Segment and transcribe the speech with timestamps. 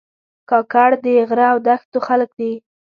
[0.49, 2.53] کاکړ د غره او دښتو خلک دي.